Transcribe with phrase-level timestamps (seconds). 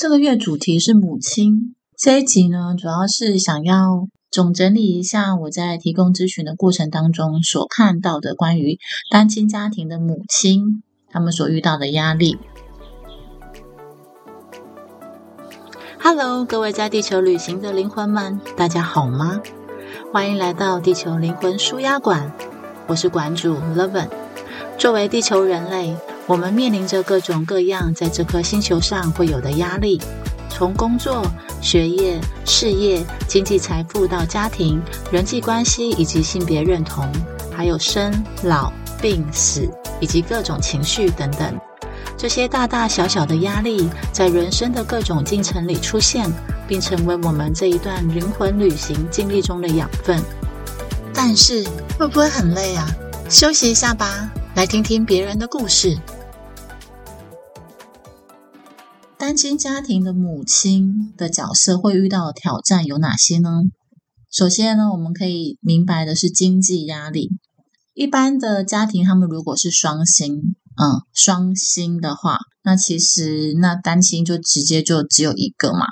[0.00, 1.74] 这个月主题是母亲。
[1.94, 8.78] 这一集呢，主要是想要总整理一下我在提供咨询的过程当中所看到的关于
[9.10, 12.38] 单亲家庭的母亲他们所遇到的压力。
[16.02, 19.42] Hello，各位在地球旅行的灵魂们，大家好吗？
[20.10, 22.32] 欢迎来到地球灵魂舒压馆，
[22.86, 24.08] 我是馆主 Levin。
[24.78, 25.94] 作为地球人类，
[26.30, 30.00] 我们面临着各种各样在这颗星球上会有的压力。
[30.48, 31.26] 从工作、
[31.60, 34.80] 学业、事业、经济财富到家庭、
[35.10, 37.04] 人际关系以及性别认同，
[37.52, 38.72] 还有生老
[39.02, 41.60] 病死以及各种情绪等等，
[42.16, 46.32] 这些大大小小的压力在人生的各种进程里出现，
[46.68, 50.22] 并成为我们这一段灵魂旅行经历中的养分。
[51.12, 51.66] 但是
[51.98, 52.86] 会不会很累啊？
[53.28, 55.98] 休息一下吧，来听听别人的故事。
[59.20, 63.64] 单亲家庭的母亲的角色会遇到的挑战有哪些呢？
[64.32, 67.28] 首先呢，我们可以明白的是经济压力。
[67.92, 70.36] 一般的家庭，他们如果是双薪，
[70.80, 75.84] 嗯，双薪的话，那其实那单亲就直接就只有一个嘛。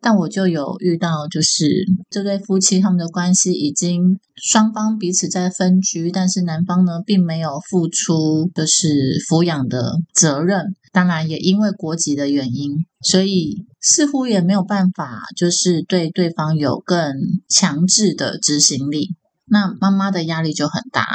[0.00, 8.88] 但我就有遇到，就是这对夫妻他们的关系已经双方彼此在分居，但是男方呢并没有付出就是
[9.28, 10.74] 抚养的责任。
[10.92, 17.14] 当然，也因为国籍的原因，所以似乎也没有办法，就是对对方有更
[17.48, 19.16] 强制的执行力。
[19.46, 21.06] 那妈妈的压力就很大，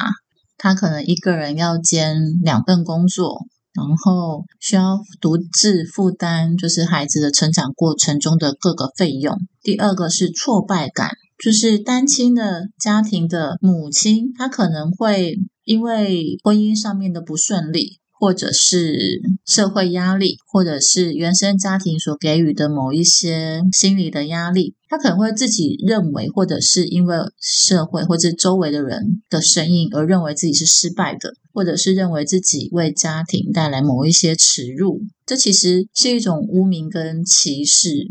[0.58, 9.38] 她可能一个人要兼两份工作，然后需要独自负担，就是孩子的成长过程中的各个费用。
[9.62, 18.00] 第二个是挫败感，就是单亲的家庭的母亲，她可能会因为婚姻上面的不顺利。
[18.20, 38.08] 或者是社会压力，或者是原生家庭所给予的某一些心理的压力，他可能会自己认为，或者是因为社会或者周围的人的声音而认为自己是失败的，或者是认为自己为家庭带来某一些耻辱，这其实是一种污名跟歧视。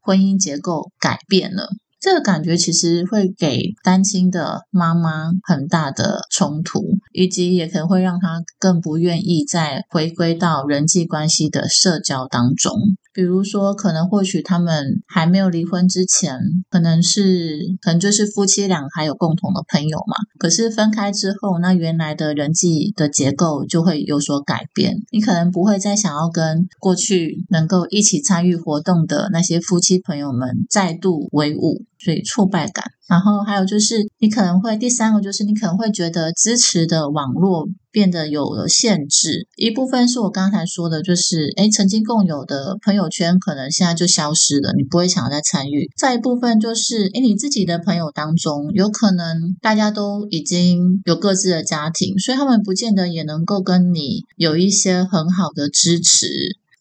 [0.00, 1.68] 婚姻结构改变了。
[2.00, 6.80] 这个感觉其实会给单亲的妈妈很大的冲突，
[7.12, 12.72] 以及也可能会让她更不愿意再回归到人际关系的社交当中。
[13.18, 16.38] 比如说，可能或许他们还没有离婚之前，
[16.70, 20.14] 可能是可能就是夫妻俩还有共同的朋友嘛。
[20.38, 24.94] 可是分开之后，那原来的人际的结构就会有所改变。
[25.10, 31.82] 你可能不会再想要跟过去能够一起参与活动的那些夫妻朋友们再度为伍。
[31.98, 39.48] 所以挫败感，然后还有就是，你可能会第三个就是你可能会觉得支持的网络变得有了限制。
[39.56, 45.90] 一部分是我刚才说的，就是哎，曾经共有的朋友圈可能现在就消失了，你不会想要再参与。
[45.96, 56.28] 再一部分就是，哎，你自己的朋友当中，有可能大家都已经有各自的家庭，所以他们不见得也能够跟你有一些很好的支持。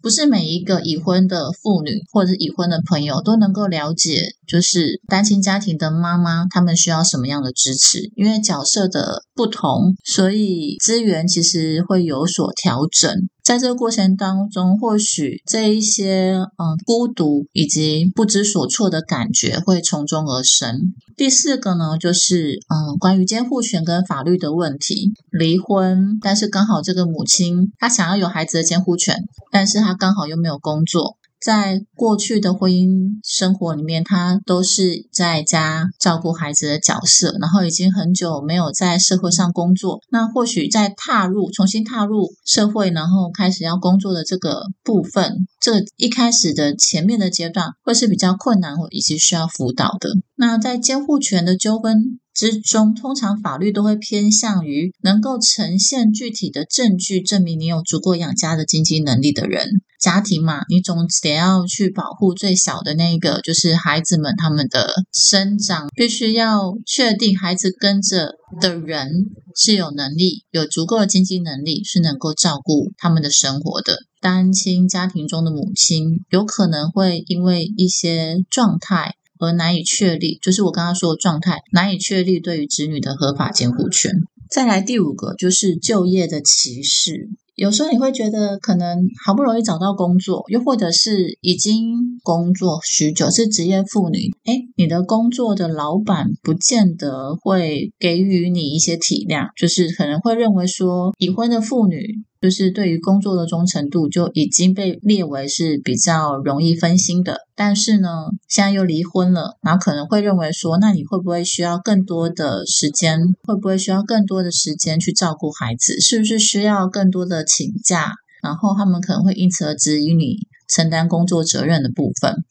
[0.07, 13.27] 不是每一个已婚的妇女或者已婚的朋友都能够了解，就是单亲家庭的妈妈他们需要什么样的支持，因为角色的不同，所以资源其实会有所调整。
[13.47, 20.93] 在这个过程当中，或许这一些嗯孤独以及不知所措的感觉会从中而生。
[21.15, 29.15] 第四个呢，就是嗯关于监护权跟法律的问题，离婚，但是刚好这个母亲她想要有孩子的监护权，
[29.49, 31.16] 但是她刚好又没有工作。
[31.39, 40.01] 在过去的婚姻生活里面，他都是在家照顾孩子的角色，然后已经很久没有在社会上工作。
[40.09, 50.09] 那或许在踏入重新踏入社会，然后开始要工作的这个部分，这一开始的前面的阶段会是比较困难或以及需要辅导的。
[50.35, 52.19] 那在监护权的纠纷。
[52.37, 59.67] 之中，通常法律都会偏向于能够呈现具体的证据，证明你有足够养家的经济能力的人。
[59.99, 69.09] 家庭嘛，你总得要去保护最小的那个，就是孩子们他们的生长，必须要确定孩子跟着的人
[69.55, 73.97] 是有能力、有足够的经济能力，是能够照顾他们的生活的。
[74.21, 79.15] 单亲家庭中的母亲，有可能会因为一些状态。
[79.39, 84.11] 而难以确立，就是我刚刚说的状态，难以确立对于子女的合法监护权。
[84.49, 87.29] 再来第五个就是就业的歧视。
[87.55, 107.41] 有时候你会觉得，可能好不容易找到工作，又或者是已经工作许久，是职业妇女，哎，你的工作的老板不见得会给予你一些体谅，就是可能会认为说，已婚的妇女就是对于工作的忠诚度就已经被列为是比较容易分心的。
[107.55, 108.09] 但是呢，
[108.47, 113.19] 现在又离婚了，然后可能会认为说，那你会不会需要更多的时间？
[113.43, 115.99] 会不会需要更多的时间去照顾孩子？
[115.99, 118.13] 是不是需要更多的请假？
[118.43, 120.37] 然后他们可能会因此而质疑你
[120.69, 122.45] 承担工作责任的部分。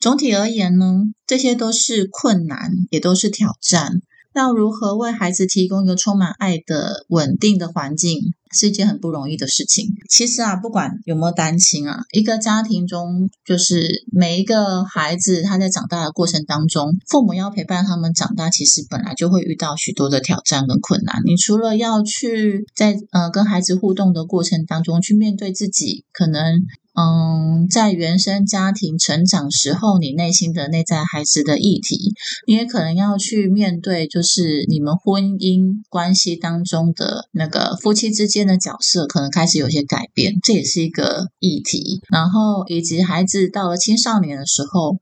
[0.00, 4.00] 总体而言呢，这些都是困难，也都是挑战。
[4.34, 8.18] 要如何为孩子提供一个充满爱的稳定的环境，
[8.52, 9.88] 是一件很不容易的事情。
[10.08, 21.22] 其实啊，不管有没有单亲啊，一个家庭中，就是每一个孩子他在长大的过程当中，父母要陪伴他们长大，其实本来就会遇到许多的挑战跟困难。
[21.24, 26.60] 你除了要去在呃跟孩子互动的过程当中去面对自己可能。
[26.94, 32.12] 嗯，在原生家庭成长时候，你内心的内在孩子的议题，
[32.46, 42.00] 你也可能要去面对，就是你们婚姻关系当中的那个夫妻之间的角色，可能开始有些改变，这也是一个议题。
[42.10, 44.98] 然后，以及孩子到了青少年的时候，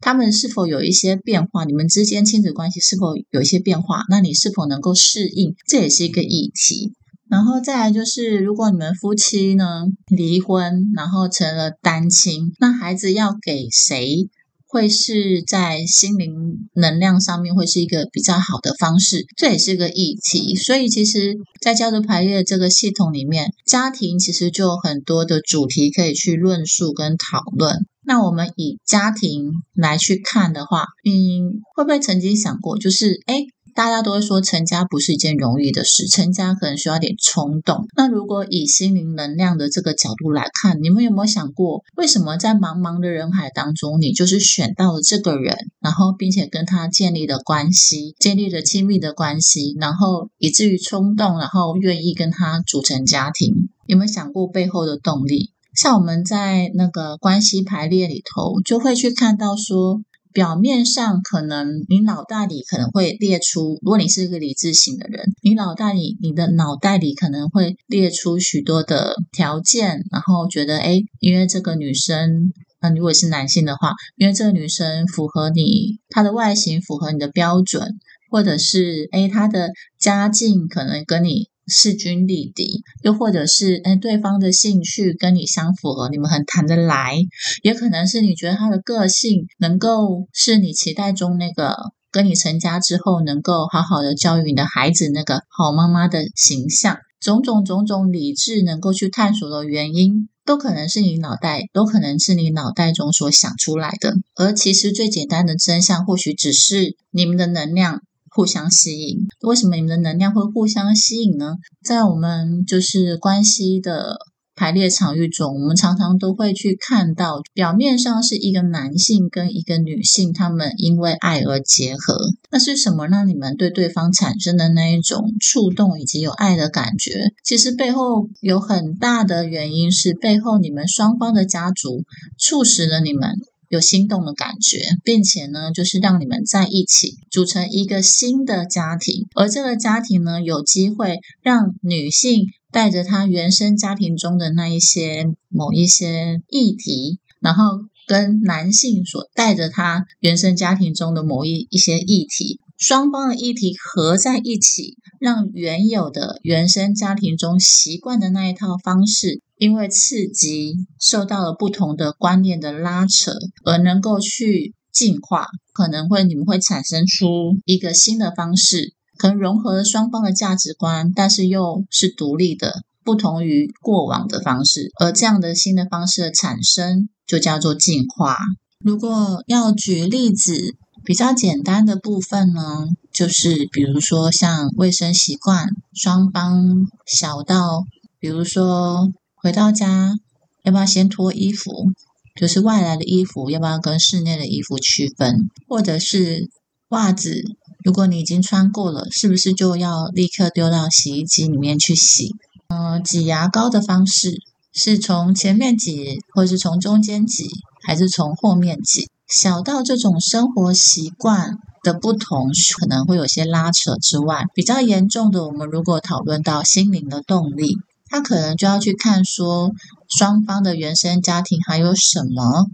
[0.00, 1.64] 他们是否有一些变化？
[1.64, 4.04] 你们之间亲子关系是否有一些变化？
[4.08, 5.54] 那你是否能够适应？
[5.66, 6.92] 这也是一个议题。
[7.28, 14.28] 然后再来就是，如果你们夫妻呢离婚，然后成了单亲，那孩子要给谁，
[14.70, 16.32] 会是在心灵
[16.74, 20.54] 能量上面会是一个比较好的方式，这也是个议题。
[20.54, 27.84] 所以其实，在家族排列这个系统里面，家庭其实就有很多的主题可以去论述跟讨论。
[28.02, 31.42] 那我们以家庭来去看的话，你
[31.74, 33.44] 会不会曾经想过，就是哎？
[33.74, 37.86] 大家都会说成家不是一件容易的事，成家可能需要点冲动。
[37.96, 53.70] 那如果以心灵能量的这个角度来看，你们有没有想过，为什么在茫茫的人海当中，你就是选到了这个人，然后并且跟他建立了关系，建立了亲密的关系，然后以至于冲动，然后愿意跟他组成家庭？
[53.86, 55.52] 有没有想过背后的动力？
[55.74, 60.00] 像我们在那个关系排列里头，就会去看到说。
[60.32, 77.98] 表面上可能你脑袋里可能会列出，如果你是一个理智型的人，你脑袋里你的脑袋里可能会列出许多的条件，然后觉得哎，因为这个女生，那如果是男性的话，因为这个女生符合你，她的外形符合你的标准，
[78.30, 81.49] 或者是哎，她的家境可能跟你。
[81.70, 87.16] 势均力敌，又或者是哎，对方的兴趣跟你相符合，你们很谈得来，
[87.62, 91.76] 也可能是你觉得他的个性能够是你期待中那个
[92.10, 108.02] 跟你成家之后能够好好的教育你的孩子那个好妈妈的形象，种种种种理智能够去探索的原因，都可能是你脑袋，都可能是你脑袋中所想出来的，而其实最简单的真相，或许只是你们的能量。
[108.30, 111.56] 互相吸引，为什么你们的能量会互相吸引呢？
[111.84, 114.18] 在我们就是关系的
[114.54, 122.16] 排列场域中，我们常常都会去看到，表面上是一个男性跟一个女性，他们因为爱而结合。
[122.52, 127.32] 那是什么让你们对对方产生的那一种触动以及有爱的感觉？
[127.42, 132.04] 其实背后有很大的原因是，背后你们双方的家族
[132.38, 133.34] 促使了你们。
[133.70, 147.64] 有心动的感觉，并且呢，就是让你们在一起组成一个新的家庭，而这个家庭呢，有机会让女性带着她原生家庭中的那一些某一些议题，然后
[148.08, 159.42] 跟男性所带着他原生家庭中的某一一些议题，双方的议题合在一起，让原有的原生家庭中习惯的那一套方式。
[159.60, 163.32] 因为刺激受到了不同的观念的拉扯，
[163.66, 174.90] 而能够去进化，可能会你们会产生出一个新的方式，可能融合了双方的价值观，但是又是独立的，不同于过往的方式。
[174.98, 178.38] 而这样的新的方式的产生，就叫做进化。
[178.82, 180.74] 如果要举例子，
[181.04, 187.84] 比较简单的部分呢，就是比如说像卫生习惯，双方小到，
[188.18, 189.12] 比如说。
[189.42, 190.14] 回到家
[190.62, 191.92] 要不要先脱衣服？
[192.38, 195.50] 就是外来的衣服要不要跟室内的衣服区分？
[195.68, 196.48] 或者是
[196.90, 197.42] 袜子，
[197.84, 202.34] 如果你已经穿过了，是不是就要立刻丢到洗衣机里面去洗？
[202.68, 204.40] 呃，挤牙膏的方式
[204.72, 207.48] 是从前面挤，或是从中间挤，
[207.86, 209.08] 还是从后面挤？
[209.28, 217.76] 小到这种生活习惯的不同，可能会有些拉扯之外，比较严重的，我们如果讨论到心灵的动力。
[218.10, 219.70] 他可能就要去看说，
[220.08, 222.66] 双方的原生家庭还有什么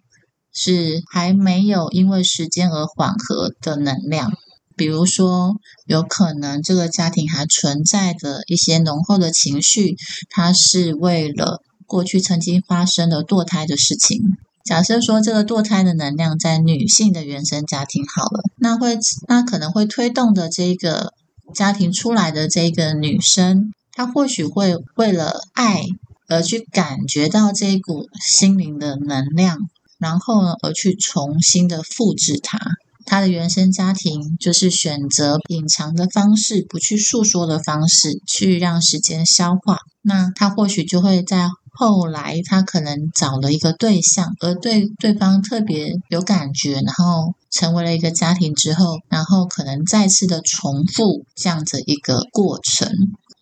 [0.52, 4.33] 是还没有因为时间而缓和的能量。
[4.76, 9.97] 比如说，有可能这个家庭还存在着一些浓厚的情绪，
[10.28, 14.21] 它是为了过去曾经发生的堕胎的事情。
[14.64, 21.12] 假设说这个堕胎的能量在女性的原生家庭好了，那会那可能会推动的这个
[21.55, 25.82] 家庭出来的这个女生，他或许会为了爱
[26.28, 29.56] 而去感觉到这一股心灵的能量，
[29.98, 32.58] 然后呢而去重新的复制它。
[33.06, 39.78] 他的原生家庭就是选择隐藏的方式，不去诉说的方式，去让时间消化。
[40.02, 52.90] 那他或许就会在后来，他可能找了一个对象，而对对方特别有感觉，然后成为了一个家庭之后，然后可能再次的重复这样子一个过程。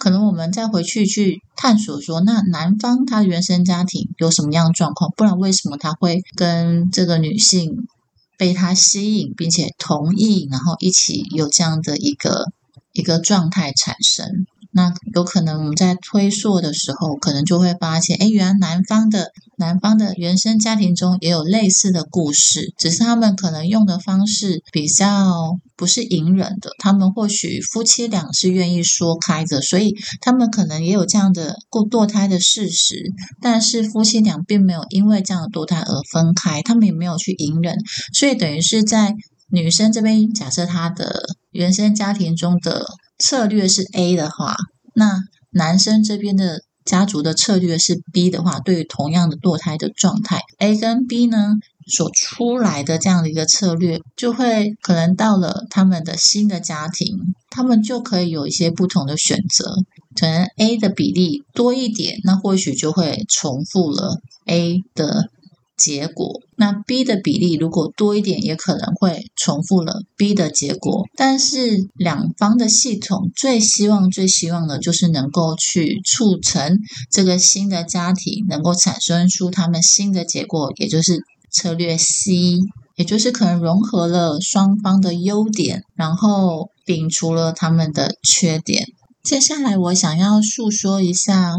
[0.05, 5.11] 可能我们再回去去探索说，那男方他原生家庭有什么样的状况？
[5.17, 7.89] 不然为什么他会跟这个女性？
[8.37, 12.53] 被他吸引，并且同意，然后一起有这样的一个
[12.93, 14.45] 一个状态产生。
[14.77, 26.71] 那有可能我们在推溯的时候，可能就会发现，哎，原来男方的男方的原生家庭中也有类似的故事，只是他们可能用的方式比较不是隐忍的。
[26.79, 37.77] 他们或许夫妻俩是愿意说开的，所以他们可能也有这样的过堕胎的事实，但是夫妻俩并没有因为这样的堕胎而分开，他们也没有去隐忍，
[38.13, 39.15] 所以等于是在
[39.53, 42.85] 女生这边，假设她的原生家庭中的。
[43.27, 44.55] 策略是 A 的话，
[44.95, 51.55] 那男生这边的家族的策略是 B 的话，对于同样的堕胎的状态，A 跟 B 呢
[51.87, 57.17] 所出来的这样的一个策略，就会可能到了他们的新的家庭，
[57.49, 59.75] 他们就可以有一些不同的选择。
[60.21, 65.31] 可能 A 的比例多一点，那或许就会重复了 A 的。
[65.77, 71.05] 结果，那 B 的比例如果多一点，也可能会重复了 B 的结果。
[71.17, 76.79] 但是两方的系统最希望、最希望的就是能够去促成
[77.11, 81.19] 这个新的家庭能够产生出他们新的结果，也就是
[81.51, 82.59] 策略 C，
[82.97, 88.87] 也就是可能融合了双方的优点，然后摒除了他们的缺点。
[89.23, 91.57] 接下来，我想要诉说一下。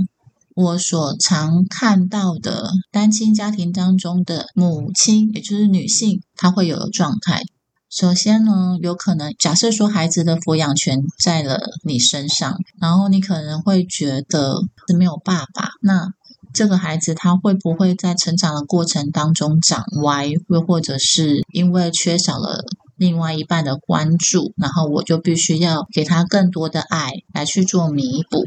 [0.56, 7.42] 我所常看到的单亲家庭当中的母亲，也就是女性，她会有的状态。
[7.90, 16.14] 首先呢，有可能假设说孩子的抚养权在了你身上，然后你可能会觉得是没有爸爸，那
[16.54, 22.64] 这个孩子他会不会在成长的过程当中长歪，又或者是因为缺少了
[22.96, 28.46] 另外一半的关注，然后我就必须要给他更多的爱来去做弥补。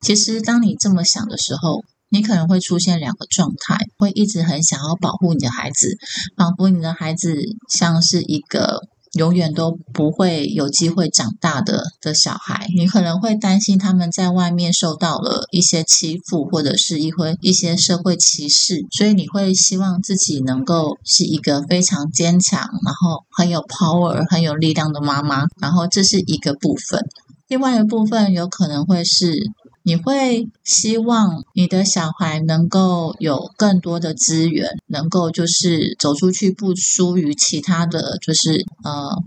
[0.00, 5.96] 其实，当你这么想的时候，你可能会出现两个状态：会一直很想要保护你的孩子，
[6.36, 7.36] 仿佛你的孩子
[7.78, 8.80] 像是一个
[9.12, 12.66] 永远都不会有机会长大的的小孩。
[12.76, 25.44] 你可能会担心他们在外面受到了一些欺负，或者是一会一些社会歧视，所以你会希望自己能够是一个非常坚强，然后很有 power、很有力量的妈妈。
[25.60, 27.00] 然后这是一个部分，
[27.46, 29.52] 另外一部分有可能会是。
[29.82, 39.22] 你会希望你的小孩能够有更多的资源，能够就是走出去，不输于其他的就是呃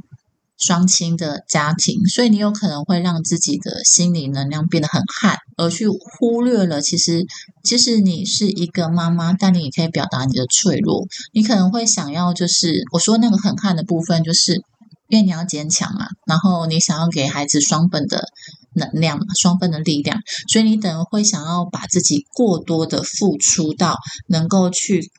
[0.58, 7.26] 双亲的家庭，所以你有可能会让自己的心理能量变得很悍，而去忽略了其实
[7.64, 11.08] 其实你是一个妈妈，但你也可以表达你的脆弱。
[11.34, 14.62] 你可能会想要就是我说那个很悍的部分，就是
[15.10, 18.30] 因为你要坚强嘛，然后你想要给孩子双本的。
[18.76, 25.12] 能量嘛，双份的力量，所以你等于会想要把自己过多的付出到能够去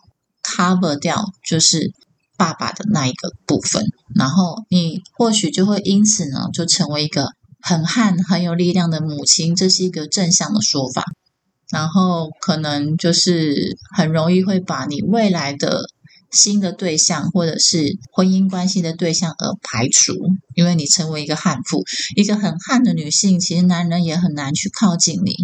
[0.43, 1.93] cover 掉，就是
[2.37, 3.85] 爸爸的那一个部分，
[4.15, 7.29] 然后你或许就会因此呢，就成为一个
[7.61, 11.05] 很悍、很有力量的母亲，这是一个正向的说法，
[11.71, 15.89] 然后可能就是很容易会把你未来的。
[16.35, 20.13] 新的对象或者是婚姻关系的对象而排除，
[20.55, 21.83] 因为你成为一个悍妇，
[22.17, 25.35] 一个很悍的女性，其实男人也很难去靠近你，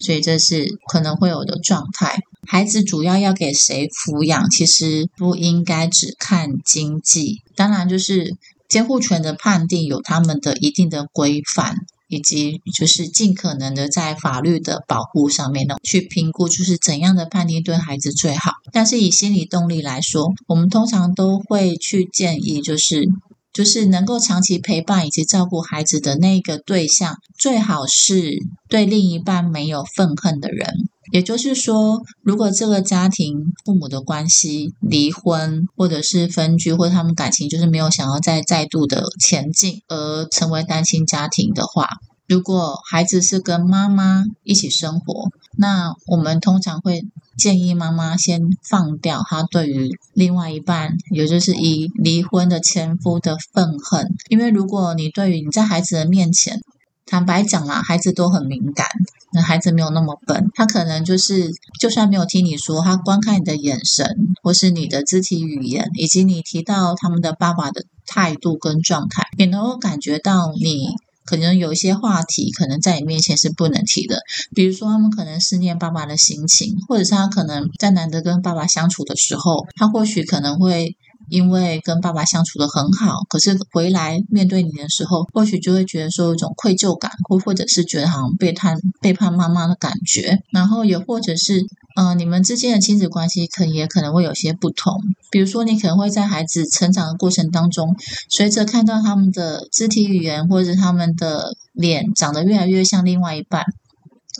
[0.00, 2.18] 所以这是可能会有的状态。
[2.48, 8.34] 孩子主要要给谁抚养，其实不应该只看经济，当然就是
[8.68, 11.76] 监护权的判定有他们的一定的规范。
[12.10, 18.52] 以及就是尽可能的在法律的保护上面呢，去评估就是怎样的判定对孩子最好。
[18.72, 23.08] 但是以心理动力来说，我们通常都会去建议，就是
[23.52, 28.38] 就是能够长期陪伴以及照顾孩子的那个对象，最好是
[28.68, 30.89] 对另一半没有愤恨的人。
[31.12, 41.88] 也就是说，如果这个家庭父母的关系离婚，或者是分居，或者他们感情就是没有想要再再度的前进，而成为单亲家庭的话，
[42.26, 47.04] 如果孩子是跟妈妈一起生活，那我们通常会
[47.36, 56.60] 建议妈妈先放掉她对于另外一半，也就是以离婚的前夫的愤恨，因为如果你对于你在孩子的面前。
[57.06, 58.86] 坦白讲啦，孩子都很敏感。
[59.32, 70.88] 那孩子没有那么笨，他可能就是，就算没有听你说，他观看你的眼神，或是你的肢体语言，以及你提到他们的爸爸的态度跟状态，也能够感觉到你
[71.24, 74.20] 可能有一些话题，可能在你面前是不能提的。
[74.54, 80.96] 比如说，他们可能思念爸爸的心情，或者是他可能在难得跟爸爸相处的时候，他或许可能会。
[81.30, 90.38] 因为跟爸爸相处的很好，可是回来面对你的时候，或许就会觉得说有一种愧疚感，或或者是觉得好像背叛背叛妈妈的感觉。
[90.50, 91.64] 然后也或者是，
[91.96, 95.00] 嗯，你们之间的亲子关系可也可能会有些不同。
[95.30, 97.94] 比如说，你可能会在孩子成长的过程当中，
[98.28, 103.64] 随着看到他们的肢体语言或者他们的脸长得越来越像另外一半。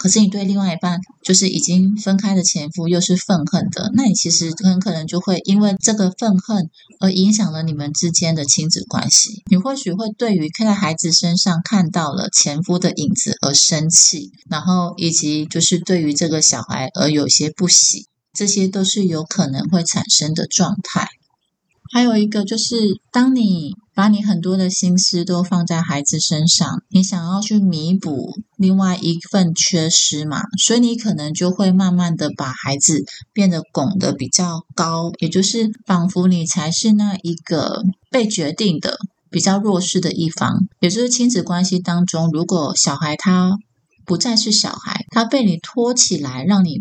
[0.00, 9.42] 可是你对另外一半就是已经分开的前夫又是愤恨的，那你其实很可能就会因为这个愤恨而影响了你们之间的亲子关系。
[9.50, 21.08] 你或许会对于看在孩子身上看到了前夫的影子而生气，然后以及就是对于这个小孩而有些不喜，这些都是有可能会产生的状态。
[21.92, 33.04] 还有一个就是，当你把你很多的心思都放在孩子身上，你想要去弥补另外一份缺失嘛，所以你可能就会慢慢的把孩子
[33.34, 38.96] 变得拱得比较高，也就是仿佛你才是那一个被决定的
[39.30, 40.66] 比较弱势的一方。
[40.80, 43.58] 也就是亲子关系当中，如果小孩他
[44.06, 46.80] 不再是小孩，他被你托起来，让你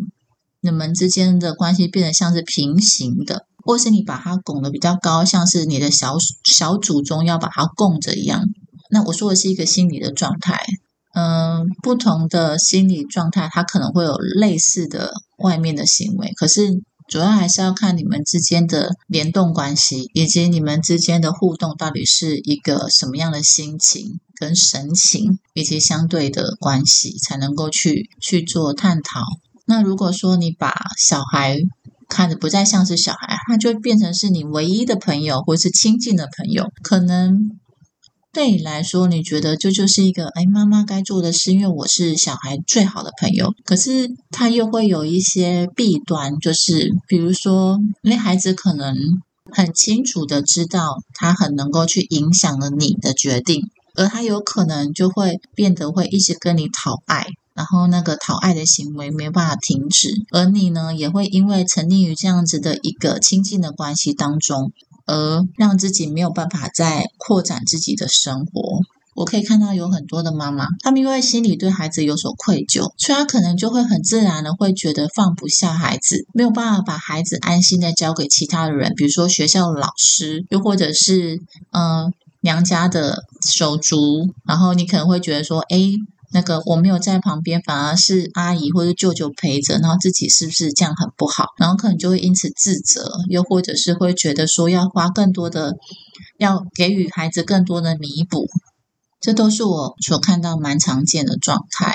[0.62, 3.46] 你们之间的关系变得像是平行的。
[3.70, 8.44] 或是你把它拱得比较高，像是你的小小祖宗要把它供着一样。
[8.90, 10.66] 那我说的是一个心理的状态，
[11.14, 16.32] 嗯，不同的心理状态，它可能会有类似的外面的行为。
[16.36, 29.22] 可是主要还是要看你们之间的联动关系，以及你们之间的互动到底是一个什么样的心情跟神情，以及相对的关系，才能够去去做探讨。
[29.67, 31.60] 那如果说你把小孩，
[32.10, 36.69] 看着不再像是小孩，他就变成是你唯一的朋友，或是亲近的朋友。
[36.84, 37.52] 可能
[38.34, 43.54] 对你来说，你觉得这就是一个哎，妈妈该做的事，因为我是小孩最好的朋友。
[43.63, 48.95] 可是他又会有一些弊端，就是比如说，因为孩子可能
[49.52, 53.62] 很清楚的知道，他很能够去影响了你的决定，
[53.95, 57.28] 而他有可能就会变得会一直跟你讨爱。
[57.60, 64.72] 然后那个讨爱的行为没有办法停止，而你呢，也会因为沉溺于这样子的一个亲近的关系当中，
[65.06, 68.80] 而让自己没有办法再扩展自己的生活。
[69.13, 81.41] 我可以看到有很多的妈妈，他们因为心里对孩子有所愧疚，所以她可能就会很自然的会觉得放不下孩子，没有办法把孩子安心的交给其他的人，比如说学校的老师，又或者是
[81.74, 85.78] 嗯娘家的手足，然后你可能会觉得说，哎。
[86.32, 91.48] 那个我没有在旁边，反而是阿姨或者舅舅陪着，然后自己是不是这样很不好？
[91.58, 95.76] 然后可能就会因此自责，又或者是会觉得说要花更多的，
[96.38, 98.48] 要给予孩子更多的弥补，
[99.20, 101.94] 这都是我所看到蛮常见的状态。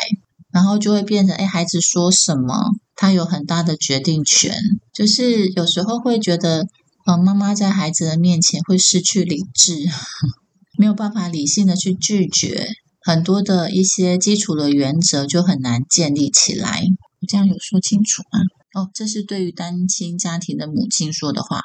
[0.52, 2.54] 然后就会变成，哎，孩子说什么，
[2.94, 4.54] 他有很大的决定权，
[4.92, 6.68] 就是有时候会觉得，
[7.06, 9.74] 呃，妈妈在孩子的面前会失去理智，
[10.78, 12.68] 没有办法理性的去拒绝。
[13.04, 16.84] 很多的一些基础的原则就很难建立起来。
[17.20, 18.40] 我这样有说清楚吗？
[18.72, 21.60] 哦，这是对于单亲家庭的母亲说的话。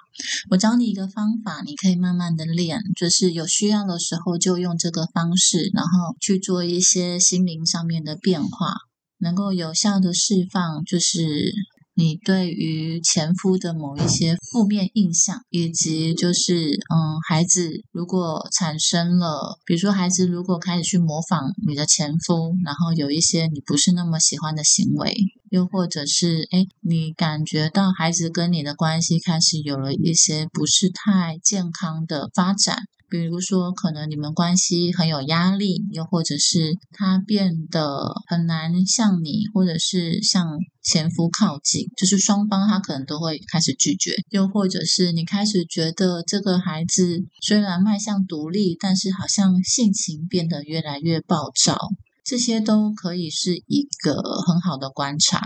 [0.50, 8.74] 我教你一个方法，你可以慢慢的练，就是有需要的时候就用这个方式，然后去做一些心灵上面的变化，
[9.20, 11.54] 能够有效的释放，就是。
[12.00, 25.14] 你对于前夫的某一些负面印象，以及就是嗯，孩子如果产生了，比如说孩子如果开始去模仿你的前夫，然后有一些你不是那么喜欢的行为，
[25.50, 32.84] 又或者是哎，你感觉到孩子跟你的关系开始有了一些不是太健康的发展。
[33.10, 51.78] 比如说，可能你们关系很有压力，又或者是他变得很难向你，或者是向前夫靠近，就是双方他可能都会开始拒绝，又或者是你开始觉得这个孩子虽然迈向独立，但是好像性情变得越来越暴躁，
[52.24, 55.42] 这些都可以是一个很好的观察。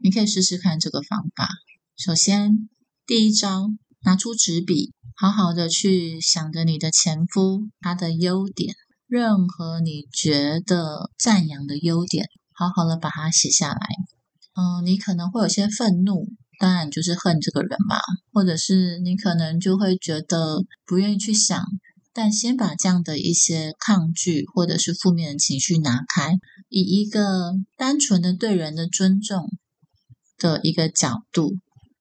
[0.00, 1.48] 你可以试试看这个方法。
[1.96, 2.68] 首先，
[3.06, 3.70] 第一招，
[4.08, 8.74] 拿出纸笔，好好的去想着你的前夫他的优点，
[9.06, 13.86] 任何你觉得赞扬的优点，好好的把它写下来。
[14.54, 16.26] 嗯，你可能会有些愤怒，
[16.58, 17.98] 当然就是恨这个人嘛，
[18.32, 21.62] 或者是你可能就会觉得不愿意去想。
[22.14, 26.38] 但先把这样的一些抗拒或者是负面的情绪拿开，
[26.70, 29.50] 以一个单纯的对人的尊重
[30.38, 31.58] 的一个角度。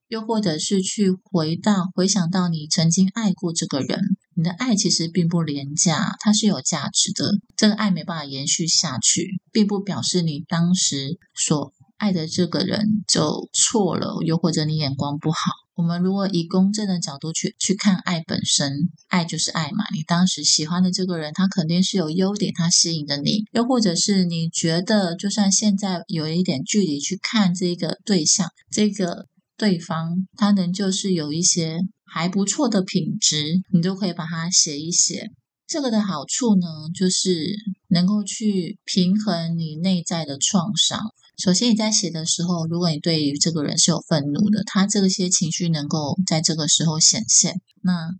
[0.08, 4.00] 又或者是去回到回想到你曾经爱过这个人，
[4.36, 7.40] 你的爱其实并不廉价，它是有价值的。
[7.56, 15.38] 这个爱没办法延续下去，并不表示你当时所爱的这个人就错了，又或者你眼光不好。
[15.76, 19.84] 我们如果以公正的角度去去看爱本身，爱就是爱嘛。
[19.94, 23.44] 你当时喜欢的这个人，他肯定是有优点，他吸引的你。
[23.52, 29.28] 又或者是你觉得，就算现在有一点距离去看这个对象，这个。
[29.58, 35.32] 对方他能就是有一些还不错的品质，你都可以把它写一写。
[35.66, 36.68] 这个的好处呢，
[36.98, 37.56] 就是
[37.90, 41.02] 能够去平衡你内在的创伤。
[41.38, 48.12] 首先你在写的时候，如果你对于这个人是有愤怒的，他这些情绪能够在这个时候显现，那。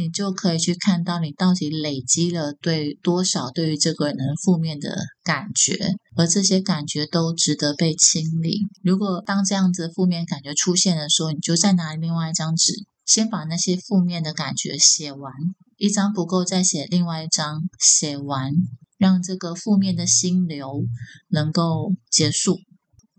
[0.00, 5.76] 你就可以去看到你到底累积了对多少对于这个人负面的感觉，
[6.16, 8.60] 而这些感觉都值得被清理。
[8.82, 12.72] 如果当这样子负面感觉出现的时候，你就再拿另外一张纸，
[13.04, 15.32] 先把那些负面的感觉写完，
[15.76, 18.52] 一张不够再写另外一张，写完，
[18.96, 20.84] 让这个负面的心流
[21.28, 22.58] 能够结束。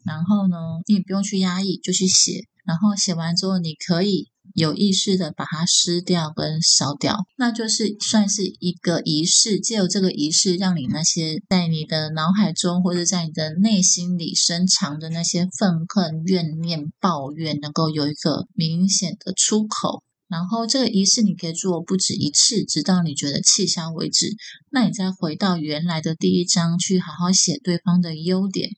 [0.04, 2.48] 然后呢，你也不用去压抑，就去写。
[2.66, 4.31] 然后写完之后，你可以。
[4.54, 9.60] 有意识的把它撕掉跟烧掉，那就是算是一个仪式。
[9.60, 20.04] 借由这个仪式，让你那些在你的脑海中或者在你的内心里深藏的那些愤恨、怨念、抱怨，能够有一个明显的出口。
[20.28, 24.28] 然后这个仪式你可以做不止一次，直到你觉得气消为止。
[24.70, 28.70] 那你再回到原来的第一章，去好好写对方的优点。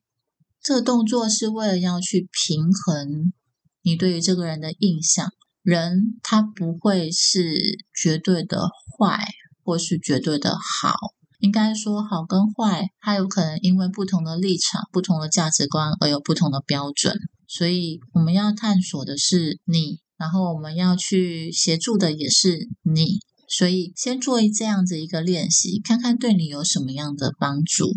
[0.64, 3.34] 这个动作是为了要去平衡
[3.84, 5.32] 你对于这个人的印象。
[5.64, 9.26] 人他不会是绝对的坏，
[9.64, 10.96] 或是绝对的好。
[11.40, 17.18] 应该说，好跟坏，它有可能因为不同的立场、不同的价值观而有不同的标准。
[17.48, 23.20] 所以，我们要探索的是你，然后我们要去协助的也是你。
[23.50, 27.92] 所以，先做这样子一个练习，看看对你有什么样的帮助。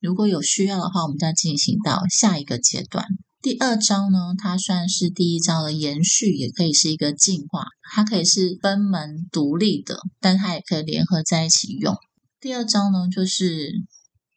[0.00, 3.04] 如果有需要的话，我们再进行到下一个阶段。
[3.44, 7.66] 第二招呢，它算是第一招的延续，也可以是一个进化。
[7.92, 11.94] 它可以是分门独立的，但它也可以联合在一起用。
[12.40, 13.70] 第二招呢，就是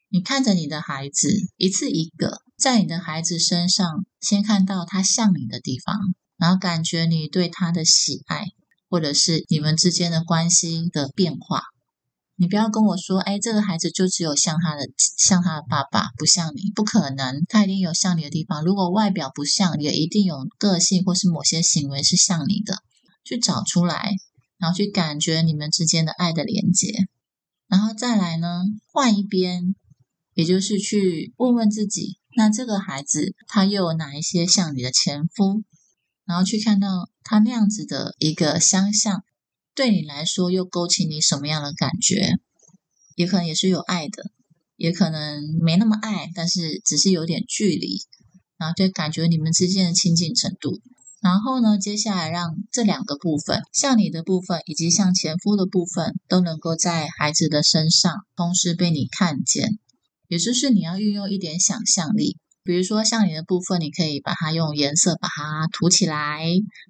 [0.10, 5.96] 你看着你的孩子，一次一个，在你的孩子身上先看到他像你的地方，
[6.36, 8.48] 然后感觉你对他的喜爱，
[8.90, 11.62] 或者是你们之间的关系的变化。
[12.40, 18.64] 你不要跟我说，哎，这个孩子就只有像他的像他的爸爸，不像你，不可能，他一定有像你的地方。
[18.64, 22.84] 如果外表不像，也一定有个性或是某些行为是像你的，
[23.24, 24.12] 去找出来，
[24.60, 27.08] 然后去感觉你们之间的爱的连接，
[27.68, 29.74] 然后再来呢，换一边，
[30.36, 35.64] 也就是去问问自己，那这个孩子他又有哪一些像你的前夫，
[36.24, 39.24] 然后去看到他那样子的一个相像。
[39.78, 42.40] 对你来说，又勾起你什么样的感觉？
[43.16, 44.32] 也可能也是有爱的，
[44.76, 48.02] 也可能没那么爱，但是只是有点距离，
[48.58, 50.82] 然后就感觉你们之间的亲近程度。
[51.22, 59.78] 然后呢，接下来让这两个部分，像你的部分以及像前夫的部分，都能够在孩子的身上同时被你看见，
[60.28, 62.38] 也就是你要运用一点想象力。
[62.68, 66.44] 比如说像你的部分，你可以把它用颜色把它涂起来。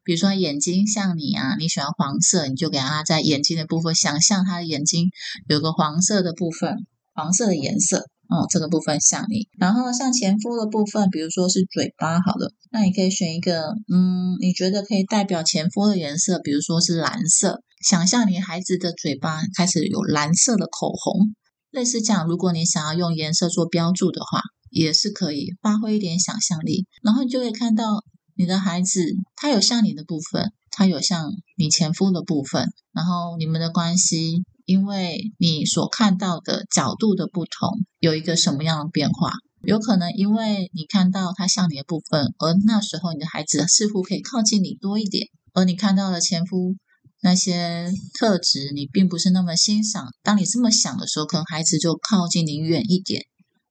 [0.04, 5.12] 比如说眼睛像你啊，你喜欢黄色，你就给它在眼睛的部分想象它的眼睛
[5.48, 9.48] 有个黄色的部分，黄色的颜色，哦，这个部分像你。
[9.60, 17.62] 然后像前夫的部分，比如说是嘴巴，好了，那你可以选一个，嗯，你觉得可以代表前夫的颜色，比如说是蓝色。
[17.88, 21.36] 想象你孩子的嘴巴开始有蓝色的口红，
[21.70, 22.26] 类似这样。
[22.26, 24.42] 如果你想要用颜色做标注的话。
[24.78, 28.04] 也是可以发挥一点想象力，然后你就会看到
[28.36, 39.32] 你的孩子，他有像你的部分，他有像你前夫的部分，然后你们的关系，因为你所看到的角度的不同，有一个什么样的变化？
[39.64, 46.76] 有可能因为你看到他像你的部分，而那时候你的孩子似乎可以靠近你多一点，而你看到了前夫
[47.22, 50.14] 那些特质，你并不是那么欣赏。
[50.22, 53.24] 当你这么想的时候，可能孩子就靠近你远一点。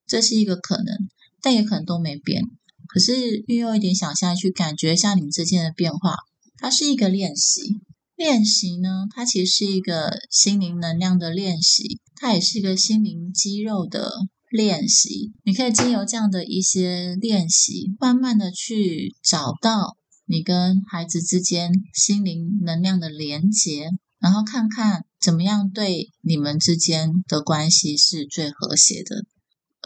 [0.07, 1.09] 这是一个可能，
[1.43, 2.43] 但也可能都没变。
[2.89, 6.15] 可是运用一点想象去感觉一下你们之间的变化，
[6.57, 7.81] 它是一个练习。
[8.15, 14.11] 练习呢，它其实是一个心灵能量的练习，它也是一个心灵肌肉的
[14.51, 15.33] 练习。
[15.45, 29.27] 你可以经由这样的一些练习，慢慢的去找到你跟孩子之间心灵能量的连接，然后看看怎么样对你们之间的关系是最和谐的。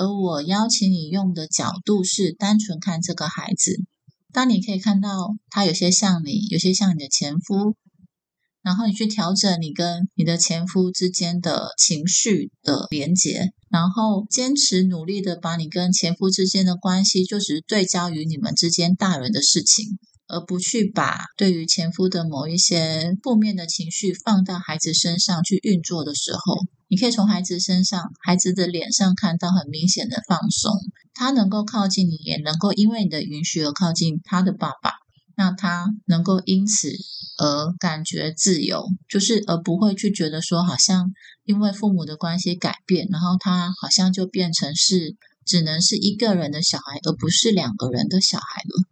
[0.00, 3.84] 而我邀请你用的角度是单纯看这个孩子，
[4.32, 7.76] 当你可以看到他有些像你，有些像你的前夫。
[8.62, 26.56] 然后你去调整你跟你的前夫之间的情绪的连结，然后坚持努力的把你跟前夫之间的关系，就只是对焦于你们之间大人的事情，而不去把对于前夫的某一些负面的情绪放到孩子身上去运作的时候，
[26.90, 30.74] 你可以从孩子身上、孩子的脸上看到很明显的放松，
[31.14, 34.94] 他能够靠近你，也能够因为你的允许而靠近他的爸爸。
[35.36, 36.90] 那他能够因此
[37.38, 41.12] 而感觉自由，就是而不会去觉得说，好像
[41.44, 48.84] 因为父母的关系改变，然后他好像就变成是只能是一个人的小孩，而不是两个人的小孩了。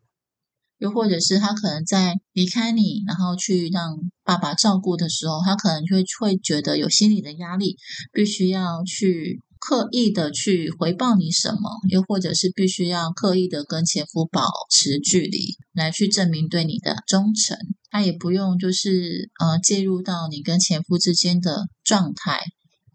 [0.78, 7.76] 又或者是他可能在离开你，然后去让爸爸照顾的时候，他可能就会会觉得有心理的压力，
[8.12, 9.40] 必须要去。
[9.60, 17.58] 刻意的去回报你什么，又或者是必须要刻意的跟前夫保持距离，来去证明对你的忠诚。
[17.90, 22.38] 他也不用就是呃介入到你跟前夫之间的状态，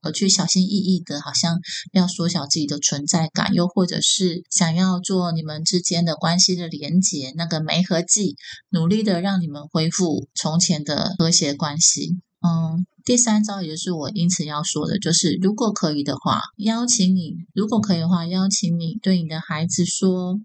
[0.03, 1.59] 而去小心翼翼的，好像
[1.91, 8.35] 要缩小自己的存在感，又或者是想要做你们之间的关系的连结，那个媒合剂，
[8.69, 12.17] 努力的让你们恢复从前的和谐关系。
[12.45, 12.85] 嗯。
[13.05, 20.39] 第三招，也就是我因此要说的，就是如果可以的话，邀请你；如果可以的话，邀请你对你的孩子说。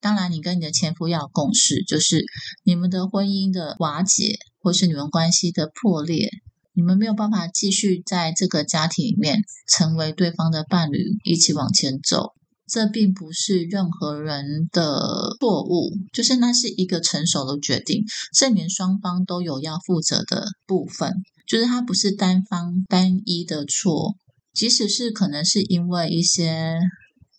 [0.00, 2.24] 当然，你跟你的前夫要共识，就是
[2.62, 6.30] 你们的婚姻的瓦解，或是你们关系的破裂，
[6.74, 12.32] 你们没有办法继续在这个家庭里面成为对方的伴侣，一起往前走。
[12.66, 18.04] 这并不是任何人的错误，就是那是一个成熟的决定，
[18.34, 21.12] 证明双方都有要负责的部分。
[21.46, 24.14] 就是它不是单方单一的错，
[24.54, 26.78] 即使是可能是因为一些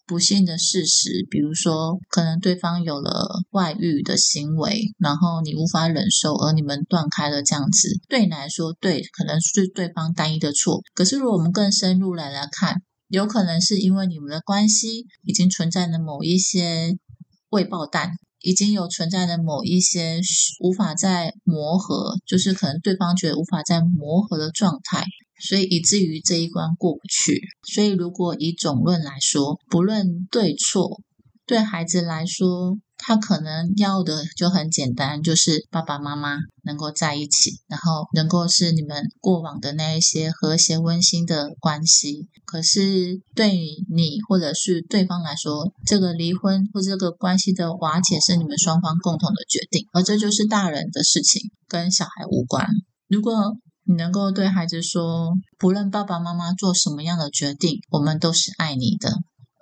[0.06, 10.82] 不幸的事实，比如说可能对方有了外遇的行为，然后你无法忍受，而你们断开了这样子，对你来说，对可能是对方单一的错。
[10.94, 16.98] 可是如果我们更深入来来看，有可能是因为你们的关系已经存在了某一些
[17.50, 18.12] 未爆弹。
[18.44, 20.20] 已经有存在的某一些
[20.60, 25.06] 无法再磨合，就是可能对方觉得无法再磨合的状态，
[25.40, 27.42] 所以以至于这一关过不去。
[27.74, 31.02] 所以如果以总论来说，不论对错，
[31.48, 32.78] 对孩子来说。
[33.06, 42.30] 他可能要的就很简单，就是爸爸妈妈能够在一起，然后能够是你们过往的那一些和谐温馨的关系。
[42.46, 43.58] 可是对
[43.94, 52.66] 你或者是对方来说，这个离婚或这个关系的瓦解是你们双方共同的决定，而这就是大人的事情，跟小孩无关。
[53.10, 59.12] 如果你能够对孩子说，不论爸爸妈妈做什么样的决定，我们都是爱你的。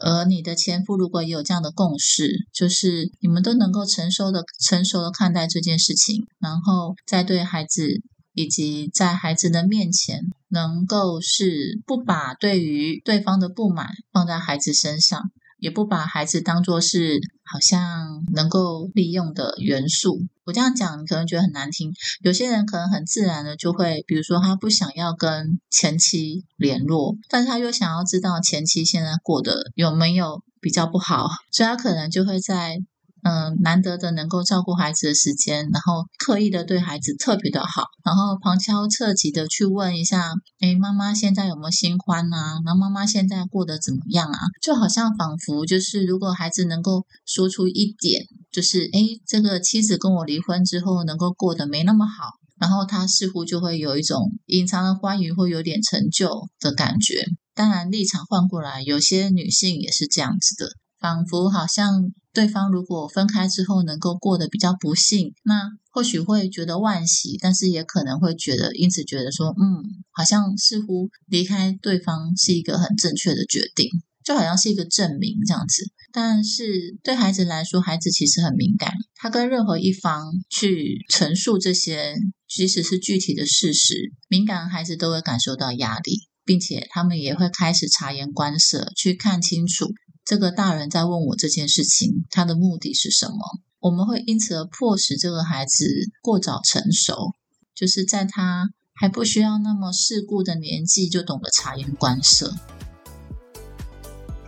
[0.03, 8.01] 而你的前夫如果也有这样的共识，就是你们都能够成熟的、成熟的看待这件事情，然后再对孩子
[8.33, 15.21] 以及在孩子的面前，能够是不把对于对方的不满放在孩子身上。
[15.61, 20.19] 也不把孩子当作是好像能够利用的元素。
[20.43, 21.93] 我这样讲，你可能觉得很难听。
[22.21, 32.79] 有些人可能很自然的就会，比如说他不想要跟前妻联络，但是他又想要知道前妻现在过得有没有比较不好，所以他可能就会在。
[33.23, 42.59] 嗯，难得的能够照顾孩子的时间，然后刻意的对孩子特别的好，然后旁敲侧击的去问一下，哎，妈妈现在有没有新欢啊？
[42.65, 44.39] 然后妈妈现在过得怎么样啊？
[44.61, 57.23] 就好像仿佛就是，如果孩子能够说出一点，就是哎，这个妻子跟我离婚之后，能够过得没那么好，然后他似乎就会有一种隐藏的欢愉，或有点成就的感觉。
[57.53, 60.71] 当然，立场换过来，有些女性也是这样子的。
[61.01, 73.89] 仿佛好像对方如果分开之后能够过得比较不幸，那或许会觉得惋惜，但是也可能会觉得因此觉得说，嗯，好像似乎离开对方是一个很正确的决定，
[74.23, 75.83] 就好像是一个证明这样子。
[76.13, 82.15] 但是对孩子来说，孩子其实很敏感，他跟任何一方去陈述这些，
[82.47, 89.93] 即使是具体的事实，敏感孩子都会感受到压力，并且他们也会开始察言观色，去看清楚。
[90.31, 93.35] 这个大人在问我这件事情，他的目的是什么？
[93.81, 95.83] 我们会因此而迫使这个孩子
[96.21, 97.33] 过早成熟，
[97.75, 102.55] 就是在他还不需要那么世故的年纪，就懂得察言观色。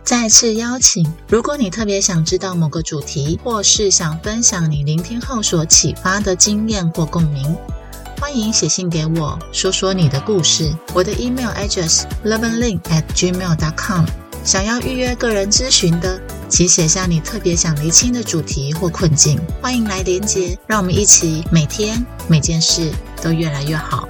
[0.02, 7.54] 再次邀请，如果你特别想知道某个主题，或是想分享你聆听后所启发的经验或共鸣，
[8.18, 10.74] 欢迎写信给我，说说你的故事。
[10.94, 14.23] 我的 email address loveandlink at gmail dot com。
[14.44, 24.06] 想要预约个人咨询的，请写下你特别想厘清的主题或困境，欢迎来连结，让我们一起每天每件事都越来越好。